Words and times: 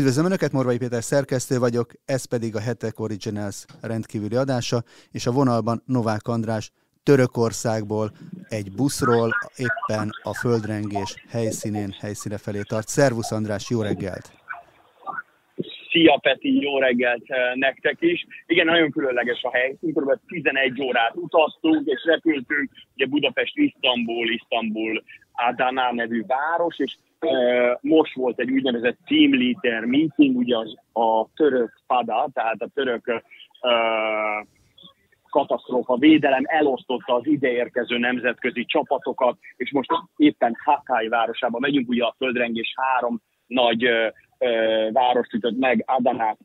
Üdvözlöm 0.00 0.26
Önöket, 0.26 0.52
Morvai 0.52 0.78
Péter 0.78 1.02
szerkesztő 1.02 1.58
vagyok, 1.58 1.90
ez 2.04 2.24
pedig 2.24 2.56
a 2.56 2.60
Hetek 2.60 3.00
Originals 3.00 3.64
rendkívüli 3.80 4.36
adása, 4.36 4.82
és 5.10 5.26
a 5.26 5.32
vonalban 5.32 5.82
Novák 5.86 6.28
András 6.28 6.70
Törökországból 7.02 8.10
egy 8.48 8.72
buszról 8.76 9.30
éppen 9.56 10.10
a 10.22 10.34
földrengés 10.34 11.10
helyszínén, 11.28 11.90
helyszíne 12.00 12.38
felé 12.38 12.60
tart. 12.68 12.88
Szervusz 12.88 13.32
András, 13.32 13.70
jó 13.70 13.82
reggelt! 13.82 14.32
Szia 15.90 16.18
Peti, 16.22 16.60
jó 16.60 16.78
reggelt 16.78 17.22
eh, 17.26 17.54
nektek 17.54 17.96
is. 18.00 18.26
Igen, 18.46 18.66
nagyon 18.66 18.90
különleges 18.90 19.42
a 19.42 19.50
helyszín, 19.50 19.92
kb. 19.92 20.18
11 20.26 20.82
órát 20.82 21.12
utaztunk 21.14 21.86
és 21.86 22.04
repültünk, 22.04 22.70
ugye 22.94 23.06
Budapest, 23.06 23.56
Isztambul, 23.56 24.30
Isztambul, 24.30 25.02
Adana 25.32 25.92
nevű 25.92 26.24
város, 26.26 26.78
és 26.78 26.96
most 27.80 28.14
volt 28.14 28.40
egy 28.40 28.50
úgynevezett 28.50 28.98
team 29.06 29.34
leader 29.34 29.84
meeting, 29.84 30.36
ugye 30.36 30.56
az 30.56 30.74
a 30.92 31.26
török 31.34 31.72
FADA, 31.86 32.30
tehát 32.32 32.60
a 32.60 32.70
török 32.74 33.22
katasztrófa 35.32 35.96
védelem 35.96 36.42
elosztotta 36.46 37.14
az 37.14 37.26
ideérkező 37.26 37.98
nemzetközi 37.98 38.64
csapatokat, 38.64 39.38
és 39.56 39.72
most 39.72 39.90
éppen 40.16 40.56
Hatay 40.64 41.08
városában 41.08 41.60
megyünk, 41.60 41.88
ugye 41.88 42.04
a 42.04 42.14
földrengés 42.18 42.74
három 42.76 43.20
nagy 43.46 43.86
uh, 43.86 43.92
uh, 44.38 44.92
várost 44.92 45.32
ütött 45.32 45.58
meg, 45.58 45.84
Adanát, 45.86 46.38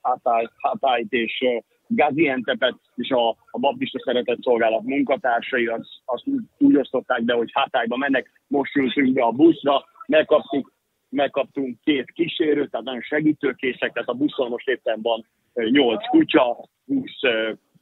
Hatayt 0.57 1.11
és 1.11 1.41
uh, 1.41 1.63
Gaziantepet, 1.88 2.75
és 2.95 3.09
a, 3.09 3.30
a 3.30 3.59
baptista 3.59 3.99
szeretett 3.99 4.41
szolgálat 4.41 4.83
munkatársai 4.83 5.66
azt, 5.66 5.89
azt 6.05 6.23
úgy 6.57 6.75
osztották 6.75 7.23
be, 7.23 7.33
hogy 7.33 7.52
Hatayba 7.53 7.97
mennek, 7.97 8.31
most 8.47 8.75
ültünk 8.75 9.13
be 9.13 9.23
a 9.23 9.31
buszra, 9.31 9.85
megkaptuk, 10.07 10.73
megkaptunk 11.09 11.77
két 11.84 12.11
kísérőt, 12.11 12.71
tehát 12.71 12.85
nagyon 12.85 13.02
segítőkészek, 13.02 13.93
tehát 13.93 14.09
a 14.09 14.13
buszon 14.13 14.49
most 14.49 14.67
éppen 14.67 15.02
van 15.02 15.25
nyolc 15.53 16.08
kutya, 16.08 16.69
20 16.86 17.11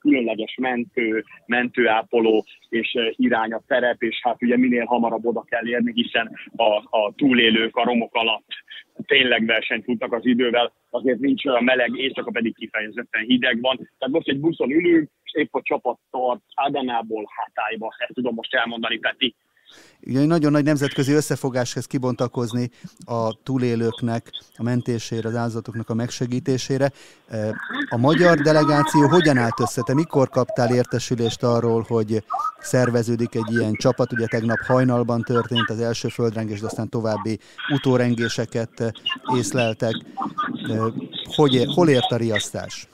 különleges 0.06 0.56
mentő, 0.62 1.24
mentőápoló 1.46 2.46
és 2.70 2.98
irány 3.12 3.54
a 3.54 3.62
terep, 3.68 4.02
és 4.02 4.20
hát 4.22 4.42
ugye 4.42 4.58
minél 4.58 4.86
hamarabb 4.86 5.26
oda 5.26 5.42
kell 5.42 5.68
érni, 5.68 5.92
hiszen 5.94 6.32
a, 6.56 6.98
a 6.98 7.14
túlélők 7.16 7.76
a 7.76 7.84
romok 7.84 8.16
alatt 8.16 8.48
tényleg 9.06 9.46
versenyt 9.46 9.84
futnak 9.84 10.14
az 10.14 10.26
idővel, 10.26 10.74
azért 10.90 11.20
nincs 11.20 11.46
olyan 11.46 11.64
meleg, 11.64 11.96
éjszaka 11.96 12.32
pedig 12.32 12.56
kifejezetten 12.56 13.24
hideg 13.24 13.62
van. 13.62 13.76
Tehát 13.76 14.14
most 14.14 14.28
egy 14.28 14.40
buszon 14.40 14.72
ülünk, 14.72 15.10
és 15.24 15.34
épp 15.34 15.54
a 15.54 15.62
csapat 15.62 16.00
tart 16.12 16.42
Adanából 16.54 17.26
Hatályba, 17.36 17.96
ezt 17.98 18.14
tudom 18.14 18.34
most 18.34 18.54
elmondani, 18.54 18.98
Peti, 18.98 19.36
Ugye 20.08 20.26
nagyon 20.26 20.52
nagy 20.52 20.64
nemzetközi 20.64 21.14
összefogás 21.14 21.78
kibontakozni 21.88 22.70
a 23.06 23.44
túlélőknek, 23.44 24.30
a 24.58 24.64
mentésére, 24.64 25.28
az 25.28 25.36
áldozatoknak 25.36 25.90
a 25.90 25.94
megsegítésére. 25.94 26.92
E, 27.28 27.56
a 27.90 27.98
magyar 27.98 28.38
delegáció 28.38 29.08
hogyan 29.08 29.38
állt 29.38 29.60
össze? 29.60 29.82
Te 29.82 29.94
mikor 29.94 30.30
kaptál 30.30 30.74
értesülést 30.74 31.44
arról, 31.44 31.86
hogy 31.88 32.24
szerveződik 32.60 33.36
egy 33.36 33.52
ilyen 33.52 33.74
csapat? 33.74 34.12
Ugye 34.12 34.26
tegnap 34.26 34.60
hajnalban 34.60 35.22
történt 35.22 35.70
az 35.70 35.80
első 35.80 36.08
földrengés, 36.08 36.60
de 36.60 36.66
aztán 36.66 36.90
további 36.90 37.40
utórengéseket 37.74 38.94
észleltek. 39.38 39.94
E, 40.70 40.78
hogy, 41.36 41.66
hol 41.74 41.90
ért 41.90 42.12
a 42.12 42.18
riasztás? 42.18 42.88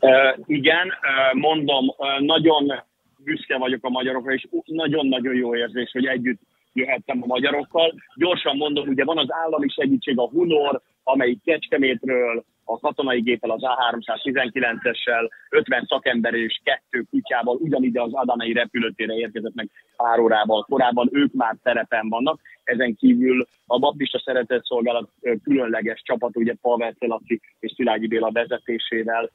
Uh, 0.00 0.38
igen, 0.46 0.86
uh, 0.86 1.40
mondom, 1.40 1.88
uh, 1.88 2.20
nagyon 2.20 2.84
büszke 3.24 3.58
vagyok 3.58 3.84
a 3.84 3.88
magyarokra, 3.88 4.32
és 4.32 4.46
nagyon-nagyon 4.64 5.34
jó 5.34 5.56
érzés, 5.56 5.90
hogy 5.90 6.06
együtt 6.06 6.40
jöhettem 6.72 7.22
a 7.22 7.26
magyarokkal. 7.26 7.94
Gyorsan 8.16 8.56
mondom, 8.56 8.88
ugye 8.88 9.04
van 9.04 9.18
az 9.18 9.28
állami 9.28 9.68
segítség, 9.68 10.18
a 10.18 10.28
Hunor, 10.28 10.80
amelyik 11.02 11.42
Kecskemétről 11.44 12.44
a 12.64 12.78
katonai 12.78 13.20
géppel, 13.20 13.50
az 13.50 13.62
A319-essel, 13.62 15.30
50 15.50 15.84
szakember 15.88 16.34
és 16.34 16.60
kettő 16.64 17.04
kutyával 17.10 17.56
ugyanide 17.56 18.02
az 18.02 18.12
Adanai 18.12 18.52
repülőtérre 18.52 19.14
érkezett 19.14 19.54
meg 19.54 19.70
pár 19.96 20.18
órával 20.18 20.62
korábban, 20.62 21.08
ők 21.12 21.32
már 21.32 21.56
terepen 21.62 22.08
vannak. 22.08 22.40
Ezen 22.64 22.94
kívül 22.94 23.46
a 23.66 23.78
Baptista 23.78 24.18
Szeretett 24.18 24.64
Szolgálat 24.64 25.10
különleges 25.42 26.02
csapat, 26.04 26.36
ugye 26.36 26.54
Pavel 26.60 26.92
Celaci 26.92 27.40
és 27.60 27.72
Szilágyi 27.76 28.06
Béla 28.06 28.30
vezetésével, 28.30 29.30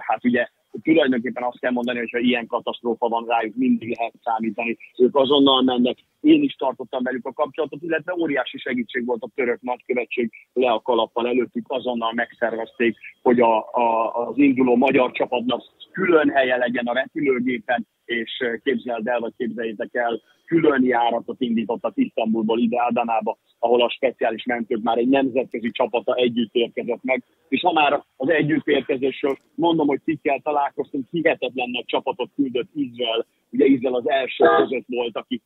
hát 0.00 0.24
ugye 0.24 0.48
tulajdonképpen 0.82 1.42
azt 1.42 1.60
kell 1.60 1.70
mondani, 1.70 1.98
hogy 1.98 2.10
ha 2.10 2.18
ilyen 2.18 2.46
katasztrófa 2.46 3.08
van 3.08 3.24
rájuk, 3.26 3.54
mindig 3.56 3.96
lehet 3.96 4.14
számítani. 4.22 4.76
Ők 4.98 5.16
azonnal 5.16 5.62
mennek. 5.62 5.98
Én 6.20 6.42
is 6.42 6.54
tartottam 6.54 7.02
velük 7.02 7.26
a 7.26 7.32
kapcsolatot, 7.32 7.82
illetve 7.82 8.14
óriási 8.14 8.58
segítség 8.58 9.04
volt 9.06 9.22
a 9.22 9.30
török 9.34 9.60
nagykövetség 9.60 10.30
le 10.52 10.70
a 10.70 10.80
kalappal 10.80 11.26
előttük, 11.26 11.64
azonnal 11.68 12.12
megszervezték, 12.12 12.96
hogy 13.22 13.40
a, 13.40 13.56
a, 13.58 14.12
az 14.14 14.38
induló 14.38 14.76
magyar 14.76 15.12
csapatnak 15.12 15.62
külön 15.92 16.30
helye 16.30 16.56
legyen 16.56 16.86
a 16.86 16.92
repülőgépen, 16.92 17.86
és 18.04 18.44
képzeld 18.62 19.06
el, 19.06 19.20
vagy 19.20 19.32
képzeljétek 19.36 19.94
el, 19.94 20.20
külön 20.46 20.84
járatot 20.84 21.40
indítottak 21.40 21.92
Isztambulból 21.96 22.58
ide 22.58 22.80
Adanába, 22.80 23.38
ahol 23.58 23.82
a 23.82 23.90
speciális 23.90 24.44
mentők 24.44 24.82
már 24.82 24.98
egy 24.98 25.08
nemzetközi 25.08 25.70
csapata 25.70 26.14
együtt 26.14 26.54
érkezett 26.54 27.02
meg. 27.02 27.22
És 27.48 27.60
ha 27.60 27.72
már 27.72 28.02
az 28.16 28.28
együttérkezésről 28.28 29.36
mondom, 29.54 29.86
hogy 29.86 30.00
kikkel 30.04 30.40
találkoztunk, 30.42 31.06
hihetetlen 31.10 31.70
nagy 31.70 31.84
csapatot 31.84 32.30
küldött 32.34 32.68
Izrael. 32.74 33.26
Ugye 33.50 33.64
Izrael 33.64 33.94
az 33.94 34.10
első 34.10 34.44
között 34.56 34.86
volt, 34.86 35.16
aki 35.16 35.42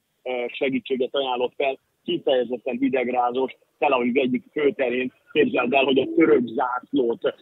segítséget 0.46 1.14
ajánlott 1.14 1.54
fel, 1.56 1.78
kifejezetten 2.08 2.78
hidegrázós, 2.78 3.56
Tel 3.78 3.92
Aviv 3.92 4.16
egyik 4.16 4.44
főterén. 4.52 5.12
Képzeld 5.32 5.72
el, 5.72 5.84
hogy 5.84 5.98
a 5.98 6.08
török 6.16 6.46
zászlót 6.46 7.34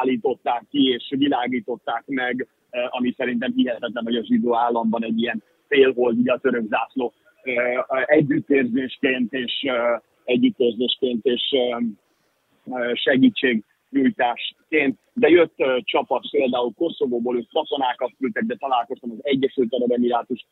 állították 0.00 0.64
ki 0.70 0.88
és 0.88 1.14
világították 1.16 2.02
meg, 2.06 2.46
ami 2.70 3.14
szerintem 3.16 3.52
hihetetlen, 3.52 4.04
hogy 4.04 4.16
a 4.16 4.24
zsidó 4.24 4.56
államban 4.56 5.04
egy 5.04 5.20
ilyen 5.20 5.42
félhold, 5.68 6.18
ugye 6.18 6.32
a 6.32 6.38
török 6.38 6.66
zászló 6.68 7.12
együttérzésként 8.06 9.32
és 9.32 9.66
együttérzésként 10.24 11.24
és 11.24 11.42
segítségnyújtásként, 12.92 14.98
de 15.12 15.28
jött 15.28 15.54
csapat 15.82 16.30
például 16.30 16.72
Koszovóból, 16.76 17.36
ők 17.36 17.52
katonákat 17.52 18.12
küldtek, 18.18 18.44
de 18.44 18.56
találkoztam 18.58 19.10
az 19.10 19.18
Egyesült 19.22 19.74
Arab 19.74 19.92
Emirátus 19.92 20.46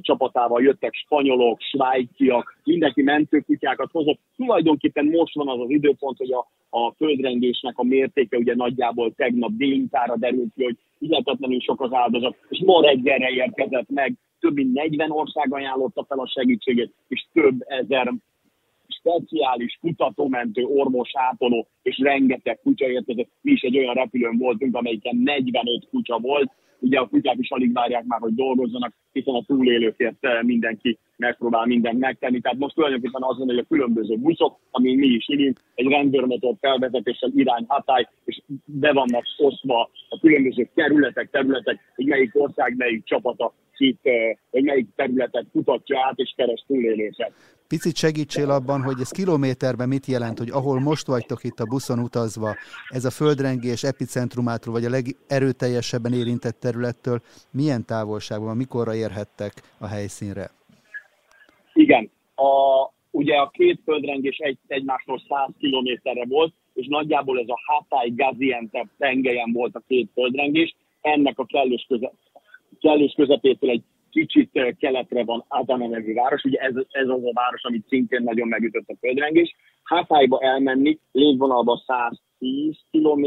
csapatával, 0.00 0.62
jöttek 0.62 0.94
spanyolok, 0.94 1.60
svájciak, 1.60 2.60
mindenki 2.64 3.02
mentőkutyákat 3.02 3.90
hozott. 3.92 4.18
Tulajdonképpen 4.36 5.04
most 5.04 5.34
van 5.34 5.48
az 5.48 5.60
az 5.60 5.70
időpont, 5.70 6.18
hogy 6.18 6.32
a, 6.32 6.46
a 6.70 6.92
földrengésnek 6.92 7.78
a 7.78 7.84
mértéke 7.84 8.36
ugye 8.36 8.54
nagyjából 8.54 9.14
tegnap 9.14 9.50
délintára 9.50 10.16
derült 10.16 10.52
ki, 10.54 10.64
hogy 10.64 10.76
hihetetlenül 10.98 11.60
sok 11.60 11.80
az 11.80 11.92
áldozat, 11.92 12.36
és 12.48 12.62
ma 12.64 12.82
reggelre 12.82 13.28
érkezett 13.28 13.88
meg 13.88 14.16
több 14.40 14.54
mint 14.54 14.72
40 14.72 15.10
ország 15.10 15.54
ajánlotta 15.54 16.04
fel 16.08 16.18
a 16.18 16.28
segítséget, 16.28 16.90
és 17.08 17.26
több 17.32 17.64
ezer 17.66 18.12
speciális 18.88 19.78
kutatómentő, 19.80 20.62
orvos, 20.62 21.10
ápoló, 21.12 21.66
és 21.82 21.98
rengeteg 21.98 22.60
kutya 22.62 22.88
érkezett. 22.88 23.28
Mi 23.40 23.50
is 23.50 23.60
egy 23.60 23.78
olyan 23.78 23.94
repülőn 23.94 24.38
voltunk, 24.38 24.76
amelyiken 24.76 25.16
45 25.16 25.88
kutya 25.90 26.18
volt. 26.18 26.50
Ugye 26.80 26.98
a 26.98 27.08
kutyák 27.08 27.38
is 27.38 27.50
alig 27.50 27.72
várják 27.72 28.04
már, 28.04 28.20
hogy 28.20 28.34
dolgozzanak, 28.34 28.94
hiszen 29.12 29.34
a 29.34 29.44
túlélőkért 29.46 30.24
eh, 30.24 30.42
mindenki 30.42 30.98
megpróbál 31.18 31.66
mindent 31.66 31.98
megtenni. 31.98 32.40
Tehát 32.40 32.58
most 32.58 32.74
tulajdonképpen 32.74 33.22
az 33.22 33.38
van, 33.38 33.46
hogy 33.46 33.58
a 33.58 33.66
különböző 33.68 34.16
buszok, 34.16 34.58
ami 34.70 34.94
mi 34.94 35.06
is 35.06 35.28
írunk, 35.28 35.60
egy 35.74 35.86
rendőrmotor 35.86 36.54
felvezetéssel 36.60 37.30
irány 37.34 37.64
hatály, 37.68 38.08
és 38.24 38.42
be 38.64 38.92
vannak 38.92 39.24
osztva 39.36 39.90
a 40.08 40.18
különböző 40.20 40.68
kerületek, 40.74 41.30
területek, 41.30 41.78
hogy 41.96 42.06
melyik 42.06 42.30
ország, 42.34 42.76
melyik 42.76 43.04
csapata 43.04 43.52
kit, 43.78 44.00
hogy 44.50 44.62
melyik 44.62 44.86
területet 44.96 45.46
kutatja 45.52 46.06
át 46.06 46.18
és 46.18 46.32
keres 46.36 46.64
túléléseket. 46.66 47.32
Picit 47.68 47.96
segítsél 47.96 48.50
abban, 48.50 48.82
hogy 48.82 49.00
ez 49.00 49.10
kilométerben 49.10 49.88
mit 49.88 50.06
jelent, 50.06 50.38
hogy 50.38 50.50
ahol 50.50 50.80
most 50.80 51.06
vagytok 51.06 51.44
itt 51.44 51.60
a 51.60 51.64
buszon 51.64 51.98
utazva, 51.98 52.56
ez 52.88 53.04
a 53.04 53.10
földrengés 53.10 53.82
epicentrumától, 53.82 54.72
vagy 54.72 54.84
a 54.84 54.90
legerőteljesebben 54.90 56.12
érintett 56.12 56.60
területtől 56.60 57.20
milyen 57.50 57.84
távolságban, 57.84 58.56
mikorra 58.56 58.94
érhettek 58.94 59.52
a 59.78 59.86
helyszínre? 59.86 60.50
Igen, 61.78 62.10
a, 62.34 62.50
ugye 63.10 63.36
a 63.36 63.50
két 63.50 63.80
földrengés 63.84 64.38
egy, 64.38 64.58
egymástól 64.66 65.22
100 65.28 65.50
kilométerre 65.58 66.24
volt, 66.26 66.52
és 66.74 66.86
nagyjából 66.86 67.38
ez 67.38 67.48
a 67.48 67.60
Hatay 67.66 68.12
Gaziantep 68.14 68.86
tengelyen 68.98 69.52
volt 69.52 69.74
a 69.74 69.82
két 69.88 70.10
földrengés, 70.14 70.76
ennek 71.00 71.38
a 71.38 71.44
kellős, 71.44 71.84
köze, 71.88 72.12
kellős 72.80 73.12
közepétől 73.16 73.70
egy 73.70 73.82
kicsit 74.10 74.76
keletre 74.78 75.24
van 75.24 75.44
Adana 75.48 75.86
nevű 75.86 76.14
város, 76.14 76.42
ugye 76.44 76.58
ez, 76.58 76.74
ez 76.90 77.08
az 77.08 77.24
a 77.24 77.32
város, 77.32 77.62
amit 77.62 77.88
szintén 77.88 78.22
nagyon 78.22 78.48
megütött 78.48 78.88
a 78.88 78.96
földrengés. 79.00 79.54
Hátályba 79.84 80.38
elmenni, 80.40 80.98
légvonalba 81.12 81.82
110 81.86 82.76
km, 82.90 83.26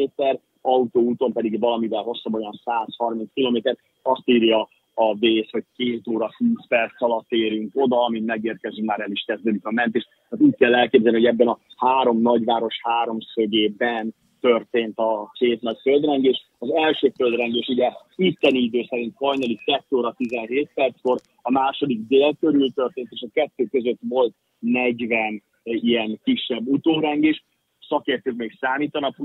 autóúton 0.62 1.32
pedig 1.34 1.60
valamivel 1.60 2.02
hosszabb, 2.02 2.34
olyan 2.34 2.60
130 2.64 3.30
km, 3.34 3.70
azt 4.02 4.22
írja 4.26 4.68
a 4.94 5.16
vész, 5.16 5.50
hogy 5.52 5.64
két 5.76 6.08
óra, 6.08 6.30
20 6.38 6.68
perc 6.68 7.02
alatt 7.02 7.30
érünk 7.32 7.72
oda, 7.74 8.06
amint 8.06 8.26
megérkezünk, 8.26 8.88
már 8.88 9.00
el 9.00 9.12
is 9.12 9.24
kezdődik 9.28 9.66
a 9.66 9.72
mentés. 9.72 10.08
Tehát 10.30 10.46
úgy 10.46 10.56
kell 10.56 10.76
elképzelni, 10.76 11.18
hogy 11.18 11.28
ebben 11.28 11.48
a 11.48 11.60
három 11.78 12.22
nagyváros 12.22 12.76
háromszögében 12.84 14.14
történt 14.42 14.98
a 14.98 15.32
két 15.34 15.62
nagy 15.62 15.78
földrengés. 15.82 16.48
Az 16.58 16.74
első 16.74 17.12
földrengés 17.16 17.68
ugye 17.68 17.92
itteni 18.16 18.60
idő 18.60 18.84
szerint 18.90 19.16
hajnali 19.16 19.60
2 19.66 19.96
óra 19.96 20.14
17 20.18 20.70
perckor, 20.74 21.20
a 21.42 21.52
második 21.52 22.00
dél 22.08 22.36
körül 22.40 22.72
történt, 22.74 23.08
és 23.12 23.22
a 23.22 23.32
kettő 23.34 23.66
között 23.66 24.00
volt 24.10 24.34
40 24.60 25.44
ilyen 25.64 26.20
kisebb 26.24 26.68
utórengés. 26.68 27.44
Szakértők 27.92 28.36
még 28.36 28.58
számítanak, 28.60 29.16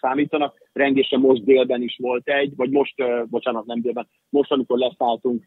számítanak. 0.00 0.68
Rengése 0.72 1.18
most 1.18 1.44
délben 1.44 1.82
is 1.82 1.96
volt 1.98 2.28
egy, 2.28 2.56
vagy 2.56 2.70
most, 2.70 2.94
bocsánat, 3.30 3.66
nem 3.66 3.80
délben, 3.80 4.08
most, 4.28 4.52
amikor 4.52 4.78
leszálltunk 4.78 5.44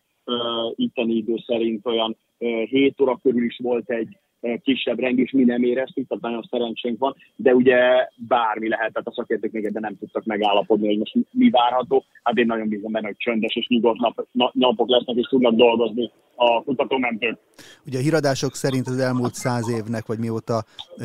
itteni 0.76 1.14
idő 1.14 1.36
szerint 1.46 1.86
olyan 1.86 2.18
7 2.38 3.02
óra 3.02 3.20
körül 3.22 3.44
is 3.44 3.60
volt 3.64 3.90
egy 3.90 4.18
kisebb 4.64 5.00
rengés, 5.00 5.32
mi 5.32 5.44
nem 5.44 5.64
éreztük, 5.64 6.08
tehát 6.08 6.24
nagyon 6.24 6.48
szerencsénk 6.50 7.00
van, 7.00 7.16
de 7.36 7.56
ugye 7.56 8.08
bármi 8.28 8.68
lehet, 8.68 8.92
tehát 8.94 9.08
a 9.08 9.14
szakértők 9.14 9.52
még 9.52 9.66
ebben 9.66 9.82
nem 9.82 9.98
tudtak 9.98 10.26
megállapodni, 10.26 10.88
hogy 10.88 10.98
most 10.98 11.16
mi 11.32 11.50
várható. 11.50 12.04
Hát 12.24 12.38
én 12.38 12.46
nagyon 12.46 12.68
bízom 12.68 12.92
benne, 12.92 13.08
hogy 13.08 13.18
csöndes 13.18 13.56
és 13.56 13.68
nyugodt 13.68 14.00
nap, 14.32 14.52
napok 14.54 14.90
lesznek, 14.90 15.16
és 15.16 15.28
tudnak 15.28 15.54
dolgozni 15.54 16.12
a 16.42 16.64
kutatómentők. 16.64 17.40
Ugye 17.86 17.98
a 17.98 18.02
híradások 18.02 18.56
szerint 18.56 18.88
az 18.88 18.98
elmúlt 18.98 19.34
száz 19.34 19.70
évnek, 19.70 20.06
vagy 20.06 20.20
mióta 20.20 20.64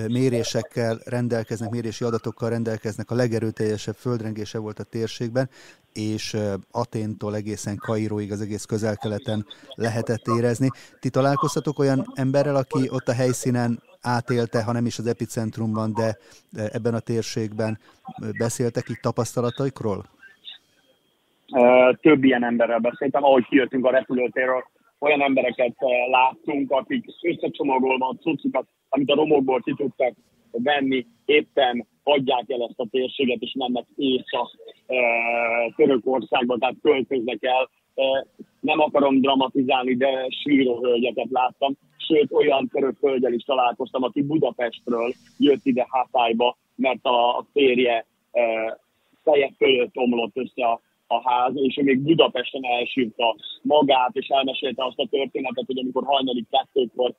mérésekkel 0.08 0.98
rendelkeznek, 1.04 1.70
mérési 1.70 2.04
adatokkal 2.04 2.50
rendelkeznek, 2.50 3.10
a 3.10 3.14
legerőteljesebb 3.14 3.94
földrengése 3.94 4.58
volt 4.58 4.78
a 4.78 4.84
térségben, 4.84 5.48
és 5.92 6.36
Aténtól 6.70 7.34
egészen 7.34 7.76
Kairóig 7.76 8.32
az 8.32 8.40
egész 8.40 8.64
közel-keleten 8.64 9.46
lehetett 9.74 10.26
érezni. 10.26 10.68
Ti 11.00 11.10
találkoztatok 11.10 11.78
olyan 11.78 12.12
emberrel, 12.14 12.56
aki 12.56 12.88
ott 12.88 13.08
a 13.08 13.12
helyszínen 13.12 13.82
átélte, 14.02 14.62
ha 14.62 14.72
nem 14.72 14.86
is 14.86 14.98
az 14.98 15.06
epicentrumban, 15.06 15.92
de 15.92 16.16
ebben 16.72 16.94
a 16.94 17.00
térségben 17.00 17.78
beszéltek 18.38 18.88
így 18.88 19.00
tapasztalataikról? 19.00 20.04
Több 22.00 22.24
ilyen 22.24 22.44
emberrel 22.44 22.78
beszéltem, 22.78 23.24
ahogy 23.24 23.46
kijöttünk 23.46 23.84
a 23.84 23.90
repülőtérről, 23.90 24.64
olyan 24.98 25.22
embereket 25.22 25.76
láttunk, 26.10 26.70
akik 26.70 27.04
összecsomagolva 27.22 28.08
a 28.08 28.16
cuccukat, 28.20 28.66
amit 28.88 29.10
a 29.10 29.14
romokból 29.14 29.60
ki 29.60 29.75
tudtak 29.76 30.14
venni, 30.50 31.06
éppen 31.25 31.87
hagyják 32.04 32.44
el 32.46 32.62
ezt 32.62 32.81
a 32.81 32.87
térséget, 32.90 33.40
és 33.40 33.54
mennek 33.58 33.87
észak 33.96 34.50
Törökországba, 35.76 36.58
tehát 36.58 36.76
költöznek 36.82 37.38
el. 37.40 37.70
Nem 38.60 38.81
akarom 38.81 39.20
dramatizálni, 39.20 39.96
de 39.96 40.26
síró 40.28 40.82
hölgyeket 40.82 41.28
láttam. 41.31 41.76
Sőt, 41.96 42.32
olyan 42.32 42.69
török 42.69 42.99
hölgyel 43.00 43.32
is 43.32 43.42
találkoztam, 43.42 44.02
aki 44.02 44.22
Budapestről 44.22 45.12
jött 45.38 45.64
ide 45.64 45.87
Hatályba, 45.88 46.56
mert 46.75 47.04
a 47.04 47.46
férje 47.52 48.06
feje 49.22 49.52
fölött 49.56 49.96
omlott 49.96 50.37
össze 50.37 50.66
a 50.66 50.81
a 51.06 51.30
ház, 51.30 51.52
és 51.54 51.76
ő 51.76 51.82
még 51.82 52.00
Budapesten 52.00 52.64
elsírta 52.64 53.36
magát, 53.62 54.10
és 54.12 54.28
elmesélte 54.28 54.84
azt 54.84 54.98
a 54.98 55.08
történetet, 55.10 55.66
hogy 55.66 55.78
amikor 55.78 56.04
hajnali 56.06 56.46
kettőkor 56.50 57.14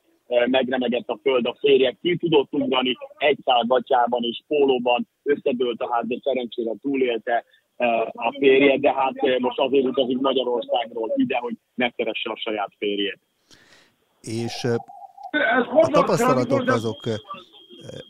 megremegett 0.46 1.08
a 1.08 1.20
föld, 1.22 1.46
a 1.46 1.56
férje 1.60 1.98
ki 2.02 2.18
tudott 2.18 2.54
ugrani 2.54 2.98
egy 3.18 3.40
gatyában 3.68 4.24
és 4.24 4.44
pólóban, 4.48 5.08
összedőlt 5.24 5.82
a 5.82 5.94
ház, 5.94 6.08
de 6.08 6.18
szerencsére 6.24 6.72
túlélte 6.82 7.44
a 8.12 8.36
férje, 8.40 8.78
de 8.78 8.94
hát 8.94 9.40
most 9.40 9.60
azért 9.60 9.86
utazik 9.86 10.18
Magyarországról 10.18 11.14
ide, 11.16 11.38
hogy 11.38 11.56
megkeresse 11.76 12.30
a 12.30 12.38
saját 12.38 12.72
férjét. 12.78 13.20
És 14.22 14.64
a 15.82 15.88
tapasztalatok 15.92 16.68
azok 16.68 17.00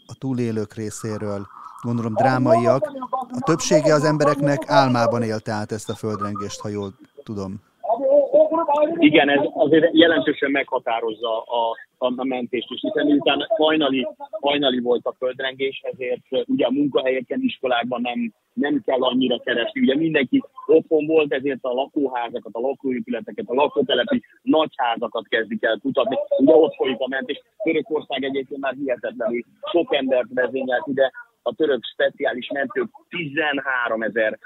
a 0.06 0.15
túlélők 0.19 0.74
részéről 0.74 1.41
gondolom 1.81 2.13
drámaiak. 2.13 2.97
A 3.29 3.41
többsége 3.45 3.94
az 3.94 4.03
embereknek 4.03 4.63
álmában 4.68 5.21
élte 5.21 5.51
át 5.51 5.71
ezt 5.71 5.89
a 5.89 5.95
földrengést, 5.95 6.59
ha 6.59 6.69
jól 6.69 6.94
tudom. 7.24 7.62
Igen, 8.97 9.29
ez 9.29 9.39
azért 9.53 9.89
jelentősen 9.94 10.51
meghatározza 10.51 11.41
a, 11.41 11.75
a 11.97 12.24
mentést 12.24 12.71
is, 12.71 12.79
hiszen 12.81 13.06
miután 13.06 13.45
hajnali, 13.47 14.07
hajnali 14.31 14.79
volt 14.79 15.06
a 15.06 15.15
földrengés, 15.18 15.81
ezért 15.83 16.21
ugye 16.29 16.65
a 16.65 16.71
munkahelyeken, 16.71 17.39
iskolákban 17.41 18.01
nem, 18.01 18.33
nem 18.53 18.81
kell 18.85 19.01
annyira 19.01 19.39
keresni. 19.39 19.81
Ugye 19.81 19.95
mindenki 19.95 20.44
otthon 20.65 21.06
volt, 21.06 21.33
ezért 21.33 21.59
a 21.62 21.74
lakóházakat, 21.74 22.53
a 22.53 22.59
lakóépületeket, 22.59 23.45
a 23.47 23.53
lakótelepi 23.53 24.24
nagyházakat 24.41 25.27
kezdik 25.27 25.63
el 25.63 25.79
kutatni. 25.81 26.18
Ugye 26.38 26.56
ott 26.56 26.75
folyik 26.75 27.00
a 27.00 27.07
mentés. 27.07 27.41
Törökország 27.63 28.24
egyébként 28.24 28.62
már 28.62 28.74
hihetetlenül 28.74 29.44
sok 29.71 29.95
embert 29.95 30.27
vezényelt 30.33 30.88
ide, 30.88 31.12
a 31.48 31.54
török 31.56 31.84
speciális 31.84 32.48
mentők 32.54 32.90
13 33.10 34.02
ezer 34.02 34.40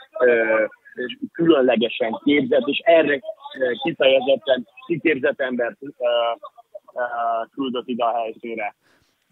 különlegesen 1.31 2.19
képzett, 2.23 2.67
és 2.67 2.81
erre 2.83 3.19
kifejezetten 3.83 4.67
kiképzett 4.85 5.41
embert 5.41 5.77
küldött 7.53 7.87
ide 7.87 8.03
a 8.03 8.17
helyszínre. 8.17 8.75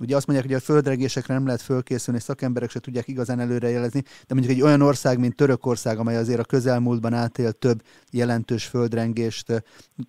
Ugye 0.01 0.15
azt 0.15 0.27
mondják, 0.27 0.47
hogy 0.47 0.57
a 0.57 0.59
földregésekre 0.59 1.33
nem 1.33 1.45
lehet 1.45 1.61
fölkészülni, 1.61 2.19
szakemberek 2.19 2.69
se 2.69 2.79
tudják 2.79 3.07
igazán 3.07 3.39
előrejelezni, 3.39 4.01
de 4.01 4.33
mondjuk 4.33 4.55
egy 4.55 4.61
olyan 4.61 4.81
ország, 4.81 5.19
mint 5.19 5.35
Törökország, 5.35 5.97
amely 5.97 6.15
azért 6.15 6.39
a 6.39 6.43
közelmúltban 6.43 7.13
átélt 7.13 7.57
több 7.57 7.81
jelentős 8.11 8.65
földrengést, 8.65 9.63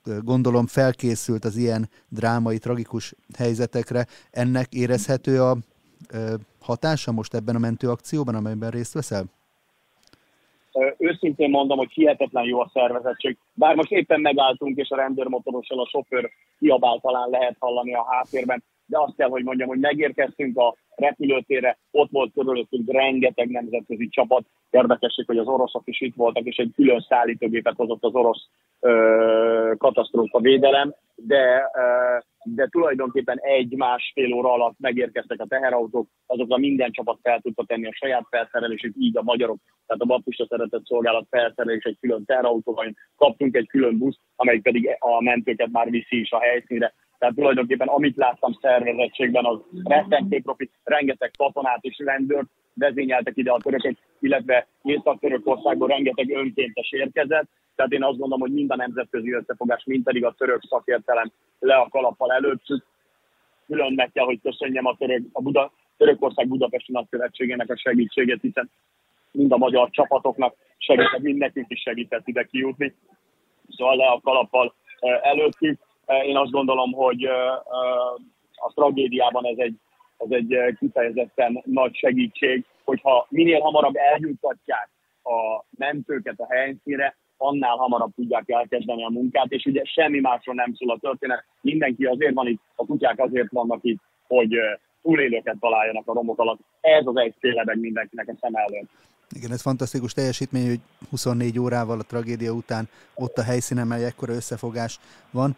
gondolom 0.05 0.67
felkészült 0.67 1.45
az 1.45 1.57
ilyen 1.57 1.89
drámai, 2.09 2.59
tragikus 2.59 3.15
helyzetekre. 3.39 4.07
Ennek 4.31 4.67
érezhető 4.73 5.43
a 5.43 5.57
hatása 6.61 7.13
most 7.13 7.35
ebben 7.35 7.55
a 7.55 7.59
mentőakcióban, 7.59 8.35
amelyben 8.35 8.71
részt 8.71 8.95
veszel? 8.95 9.25
Őszintén 10.99 11.51
mondom, 11.51 11.79
hogy 11.79 11.91
hihetetlen 11.93 12.45
jó 12.45 12.61
a 12.61 12.71
szervezettség. 12.73 13.37
Bár 13.55 13.75
most 13.75 13.91
éppen 13.91 14.21
megálltunk, 14.21 14.77
és 14.79 14.91
a 14.91 14.97
rendőrmotorossal 14.97 15.81
a 15.81 15.89
sofőr 15.89 16.31
kiabál 16.59 16.99
talán 17.01 17.29
lehet 17.31 17.57
hallani 17.59 17.95
a 17.95 18.07
háttérben, 18.11 18.63
de 18.87 18.99
azt 18.99 19.17
kell, 19.17 19.29
hogy 19.29 19.45
mondjam, 19.45 19.69
hogy 19.69 19.79
megérkeztünk 19.79 20.57
a 20.59 20.75
repülőtérre, 20.97 21.79
ott 21.91 22.11
volt 22.11 22.33
körülöttünk 22.35 22.93
rengeteg 22.93 23.49
nemzetközi 23.49 24.09
csapat. 24.09 24.45
Érdekesség, 24.71 25.27
hogy 25.27 25.39
az 25.39 25.47
oroszok 25.47 25.83
is 25.85 26.01
itt 26.01 26.15
voltak, 26.15 26.45
és 26.45 26.57
egy 26.57 26.73
külön 26.75 27.07
szállítógépet 27.09 27.77
hozott 27.77 28.05
az 28.05 28.15
orosz 28.15 28.49
katasztrófa 29.79 30.41
védelem, 30.41 30.95
de 31.15 31.71
ö, 31.75 32.19
de 32.45 32.69
tulajdonképpen 32.71 33.39
egy-másfél 33.41 34.33
óra 34.33 34.53
alatt 34.53 34.79
megérkeztek 34.79 35.41
a 35.41 35.47
teherautók, 35.47 36.09
azokra 36.27 36.57
minden 36.57 36.91
csapat 36.91 37.19
fel 37.23 37.41
tudta 37.41 37.65
tenni 37.67 37.87
a 37.87 37.95
saját 37.95 38.27
felszerelését, 38.31 38.95
így 38.99 39.17
a 39.17 39.23
magyarok, 39.23 39.59
tehát 39.87 40.03
a 40.03 40.07
baptista 40.07 40.47
szeretett 40.47 40.85
szolgálat 40.85 41.27
felszerelés 41.31 41.83
egy 41.83 41.97
külön 42.01 42.25
teherautóval, 42.25 42.95
kaptunk 43.17 43.57
egy 43.57 43.69
külön 43.69 43.99
busz, 43.99 44.19
amely 44.37 44.59
pedig 44.59 44.97
a 44.99 45.23
mentőket 45.23 45.71
már 45.71 45.91
viszi 45.91 46.21
is 46.21 46.31
a 46.31 46.41
helyszínre. 46.41 46.95
Tehát 47.19 47.35
tulajdonképpen 47.35 47.89
amit 47.89 48.17
láttam 48.17 48.53
szervezettségben, 48.61 49.45
az 49.45 49.59
rettenté 49.85 50.39
profi, 50.39 50.71
rengeteg 50.85 51.31
katonát 51.39 51.83
és 51.83 51.99
rendőrt 51.99 52.49
vezényeltek 52.81 53.37
ide 53.37 53.51
a 53.51 53.61
törökök, 53.63 53.97
illetve 54.21 54.67
Észak-Törökországból 54.83 55.89
rengeteg 55.89 56.31
önkéntes 56.31 56.93
érkezett, 56.93 57.49
tehát 57.81 57.93
én 57.93 58.05
azt 58.05 58.19
gondolom, 58.19 58.41
hogy 58.41 58.53
mind 58.53 58.71
a 58.71 58.77
nemzetközi 58.77 59.33
összefogás, 59.33 59.85
mind 59.85 60.05
pedig 60.05 60.25
a 60.25 60.35
török 60.39 60.63
szakértelem 60.69 61.33
le 61.59 61.75
a 61.75 61.89
kalappal 61.89 62.33
előttük. 62.33 62.85
Külön 63.67 63.93
meg 63.93 64.11
kell, 64.13 64.25
hogy 64.25 64.41
köszönjem 64.43 64.87
a, 64.87 64.97
török, 64.97 65.23
a 65.33 65.43
Buda, 65.43 65.73
Törökország 65.97 66.49
Budapesti 66.49 66.93
Nagykövetségének 66.93 67.71
a 67.71 67.77
segítségét, 67.77 68.41
hiszen 68.41 68.71
mind 69.33 69.53
a 69.53 69.57
magyar 69.57 69.91
csapatoknak 69.91 70.55
segített, 70.77 71.21
mind 71.21 71.39
nekünk 71.39 71.71
is 71.71 71.81
segített 71.81 72.29
ide 72.29 72.45
kijutni. 72.45 72.95
Szóval 73.69 73.97
le 73.97 74.07
a 74.07 74.21
kalappal 74.21 74.75
előttük. 75.23 75.79
Én 76.27 76.37
azt 76.37 76.51
gondolom, 76.51 76.93
hogy 76.93 77.25
a 78.55 78.73
tragédiában 78.75 79.47
ez 79.47 79.59
egy, 79.59 79.75
ez 80.29 80.31
egy 80.31 80.77
kifejezetten 80.79 81.63
nagy 81.65 81.95
segítség, 81.95 82.65
hogyha 82.85 83.27
minél 83.29 83.61
hamarabb 83.61 83.97
eljutatják 83.97 84.89
a 85.23 85.65
mentőket 85.71 86.41
a 86.41 86.47
helyszínre, 86.55 87.17
annál 87.37 87.77
hamarabb 87.77 88.13
tudják 88.15 88.45
elkezdeni 88.47 89.05
a 89.05 89.09
munkát, 89.09 89.51
és 89.51 89.65
ugye 89.65 89.83
semmi 89.85 90.21
másról 90.21 90.55
nem 90.55 90.75
szól 90.75 90.91
a 90.91 90.99
történet. 91.01 91.45
Mindenki 91.61 92.05
azért 92.05 92.35
van 92.35 92.47
itt, 92.47 92.61
a 92.75 92.87
kutyák 92.87 93.19
azért 93.19 93.51
vannak 93.51 93.79
itt, 93.83 94.01
hogy 94.27 94.57
túlélőket 95.03 95.57
találjanak 95.61 96.09
a 96.09 96.13
romok 96.13 96.39
alatt. 96.39 96.59
Ez 96.81 97.07
az 97.07 97.17
egy 97.17 97.35
tényleg 97.41 97.79
mindenkinek 97.79 98.29
a 98.29 98.35
szem 98.41 98.55
előtt. 98.55 98.89
Igen, 99.37 99.53
ez 99.53 99.63
fantasztikus 99.63 100.13
teljesítmény, 100.13 100.69
hogy 100.69 100.81
24 101.11 101.59
órával 101.59 101.99
a 101.99 102.03
tragédia 102.03 102.53
után 102.53 102.89
ott 103.15 103.37
a 103.37 103.43
helyszínen, 103.43 103.87
mely 103.87 104.05
ekkora 104.05 104.33
összefogás 104.33 104.99
van. 105.31 105.57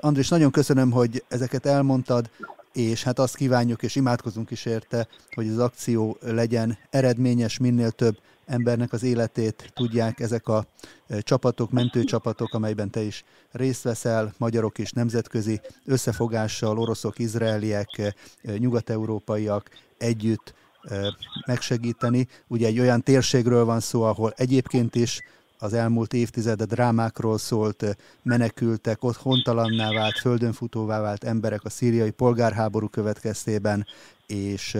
Andris, 0.00 0.28
nagyon 0.28 0.50
köszönöm, 0.50 0.90
hogy 0.90 1.22
ezeket 1.28 1.66
elmondtad. 1.66 2.30
És 2.72 3.02
hát 3.02 3.18
azt 3.18 3.36
kívánjuk 3.36 3.82
és 3.82 3.96
imádkozunk 3.96 4.50
is 4.50 4.64
érte, 4.64 5.08
hogy 5.34 5.48
az 5.48 5.58
akció 5.58 6.16
legyen 6.20 6.78
eredményes, 6.90 7.58
minél 7.58 7.90
több 7.90 8.18
embernek 8.46 8.92
az 8.92 9.02
életét 9.02 9.72
tudják 9.74 10.20
ezek 10.20 10.48
a 10.48 10.66
csapatok, 11.20 11.70
mentőcsapatok, 11.70 12.54
amelyben 12.54 12.90
te 12.90 13.00
is 13.00 13.24
részt 13.52 13.82
veszel, 13.82 14.34
magyarok 14.36 14.78
és 14.78 14.92
nemzetközi 14.92 15.60
összefogással, 15.84 16.78
oroszok, 16.78 17.18
izraeliek, 17.18 18.14
nyugat-európaiak 18.42 19.70
együtt 19.98 20.54
megsegíteni. 21.46 22.28
Ugye 22.46 22.66
egy 22.66 22.78
olyan 22.78 23.02
térségről 23.02 23.64
van 23.64 23.80
szó, 23.80 24.02
ahol 24.02 24.32
egyébként 24.36 24.94
is 24.94 25.20
az 25.60 25.72
elmúlt 25.72 26.12
évtized 26.12 26.62
drámákról 26.62 27.38
szólt, 27.38 27.96
menekültek, 28.22 29.04
ott 29.04 29.16
hontalanná 29.16 29.92
vált, 29.92 30.18
földönfutóvá 30.18 31.00
vált 31.00 31.24
emberek 31.24 31.64
a 31.64 31.70
szíriai 31.70 32.10
polgárháború 32.10 32.88
következtében, 32.88 33.86
és 34.26 34.78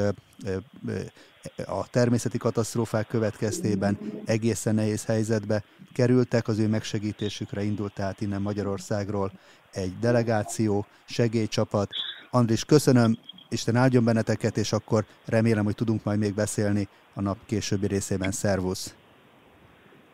a 1.67 1.91
természeti 1.91 2.39
katasztrófák 2.39 3.07
következtében 3.07 3.99
egészen 4.25 4.75
nehéz 4.75 5.05
helyzetbe 5.05 5.65
kerültek, 5.93 6.49
az 6.49 6.59
ő 6.59 6.69
megsegítésükre 6.69 7.63
indult 7.63 7.93
tehát 7.93 8.21
innen 8.21 8.43
Magyarországról 8.43 9.33
egy 9.73 9.99
delegáció, 9.99 10.87
segélycsapat. 11.05 11.91
Andris, 12.31 12.65
köszönöm, 12.65 13.19
Isten 13.49 13.77
áldjon 13.77 14.05
benneteket, 14.05 14.57
és 14.57 14.73
akkor 14.73 15.05
remélem, 15.25 15.65
hogy 15.65 15.75
tudunk 15.75 16.05
majd 16.05 16.19
még 16.19 16.35
beszélni 16.35 16.89
a 17.15 17.21
nap 17.21 17.39
későbbi 17.47 17.87
részében. 17.87 18.33
Szervusz! 18.33 18.95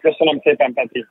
Köszönöm 0.01 0.41
szépen, 0.41 0.73
Peti! 0.73 1.07